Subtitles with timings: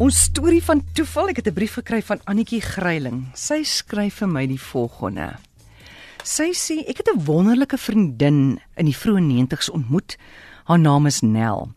[0.00, 3.28] Ons storie van toeval, ek het 'n brief gekry van Annetjie Gryiling.
[3.34, 5.36] Sy skryf vir my die volgende.
[6.24, 10.16] Sy sê ek het 'n wonderlike vriendin in die vroeë 90's ontmoet.
[10.64, 11.68] Haar naam is Nel.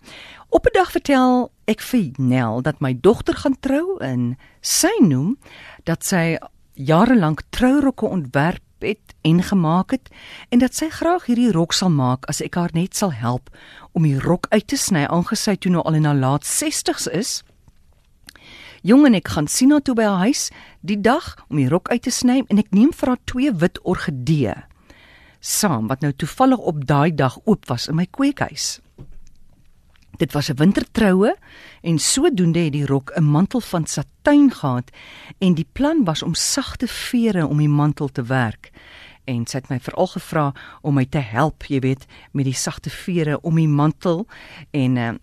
[0.49, 5.37] Op 'n dag vertel ek vir Nel dat my dogter gaan trou en sy noem
[5.83, 6.37] dat sy
[6.73, 10.09] jare lank trourokke ontwerp het en gemaak het
[10.49, 13.49] en dat sy graag hierdie rok sal maak as ek haar net sal help
[13.91, 17.43] om die rok uit te sny aangesy toe nou al in haar laat 60's is.
[18.83, 20.49] Jong en ek gaan sien haar toe by haar huis
[20.81, 23.79] die dag om die rok uit te sny en ek neem vir haar twee wit
[23.83, 24.55] orgidee
[25.43, 28.79] saam wat nou toevallig op daai dag oop was in my kweekhuis.
[30.17, 31.35] Dit was 'n wintertroue
[31.81, 34.91] en sodoende het die rok 'n mantel van satijn gehad
[35.39, 38.71] en die plan was om sagte vere om die mantel te werk.
[39.25, 42.89] En sy het my veral gevra om my te help, jy weet, met die sagte
[42.89, 44.27] vere om die mantel
[44.71, 45.13] en uh,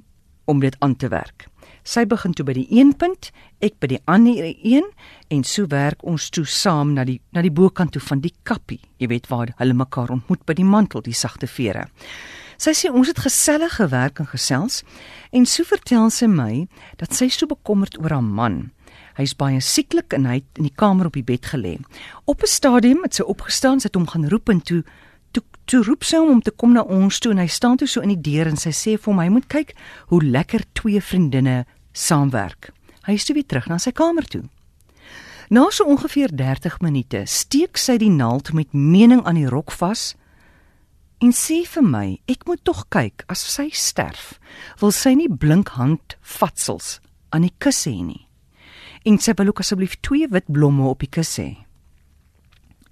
[0.45, 1.49] om dit aan te werk.
[1.84, 3.30] Sy begin toe by die een punt,
[3.65, 4.87] ek by die ander een
[5.33, 8.80] en so werk ons toe saam na die na die bokant toe van die kappie.
[8.99, 11.88] Jy weet waar hulle mekaar ontmoet by die mantel, die sagte vere.
[12.60, 14.82] Sy sê ons het gesellig gewerk en gesels
[15.32, 16.66] en so vertel sy my
[17.01, 18.59] dat sy so bekommerd oor haar man.
[19.16, 21.79] Hy's baie sieklik en hy het in die kamer op die bed gelê.
[22.29, 24.85] Op 'n stadium het sy opgestaan, sy het hom gaan roep en toe
[25.71, 28.02] toe roep sy hom om te kom na ons toe en hy staan toe so
[28.02, 29.77] in die deur en sy sê vir hom hy moet kyk
[30.10, 31.60] hoe lekker twee vriendinne
[31.95, 32.73] saamwerk.
[33.07, 34.43] Hy is toe weer terug na sy kamer toe.
[35.51, 40.15] Na so ongeveer 30 minute steek sy die naald met mening aan die rok vas
[41.23, 44.38] en sê vir my, ek moet tog kyk as sy sterf,
[44.80, 46.99] wil sy nie blink hand vatsels
[47.30, 48.24] aan die kus hê nie.
[49.07, 51.51] En sy wil ook asseblief twee wit blomme op die kus hê.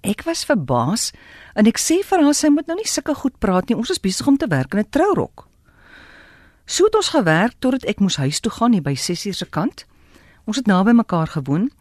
[0.01, 1.11] Ek was verbaas
[1.55, 3.77] en ek sê vir haar sy moet nou nie sulke goed praat nie.
[3.77, 5.47] Ons is besig om te werk in 'n trourok.
[6.65, 9.85] So het ons gewerk totdat ek moes huis toe gaan hier by 6uur se kant.
[10.45, 11.71] Ons het naby mekaar gewoon.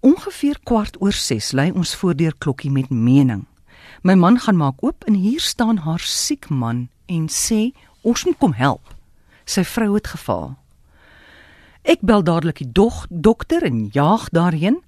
[0.00, 3.46] Ongeveer kwart oor 6 lê ons voordeur klokkie met mening.
[4.02, 7.72] My man gaan maak oop en hier staan haar siek man en sê
[8.02, 8.94] ons moet kom help.
[9.44, 10.56] Sy vrou het geval.
[11.82, 14.82] Ek bel dadelik die dog dokter en jaag daarheen.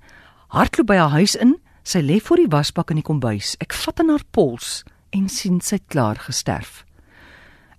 [0.48, 1.58] Hardloop by haar huis in.
[1.88, 3.54] Sy lê voor die wasbak in die kombuis.
[3.64, 4.82] Ek vat aan haar pols
[5.16, 6.82] en sien sy klaar gesterf.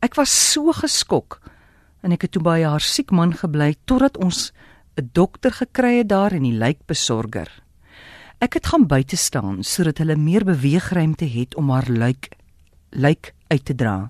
[0.02, 1.38] Ek was so geskok
[2.02, 4.50] en ek het toe by haar siek man gebly totdat ons
[4.97, 7.50] 'n dokter gekry het daar en die lijkbesorger.
[8.42, 12.34] Ek het gaan buite staan sodat hulle meer beweegruimte het om haar lijk
[12.90, 14.09] lijk uit te dra.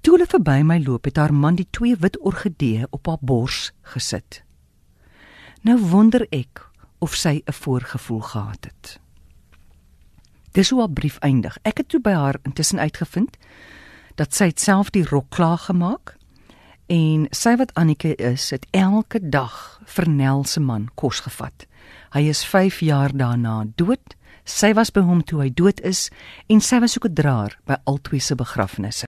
[0.00, 3.72] Toe hulle verby my loop het haar man die twee wit orgidee op haar bors
[3.82, 4.42] gesit.
[5.60, 9.00] Nou wonder ek of sy 'n voorgevoel gehad het.
[10.52, 11.58] Dis hoe haar brief eindig.
[11.62, 13.36] Ek het toe by haar intussen uitgevind
[14.14, 16.18] dat sy self die rok klaar gemaak
[16.88, 21.66] En sy wat Annike is, het elke dag vir Nel se man kos gevat.
[22.16, 24.16] Hy is 5 jaar daarna dood.
[24.48, 26.06] Sy was by hom toe hy dood is
[26.48, 29.06] en sy was ook 'n draer by albei se begrafnisse.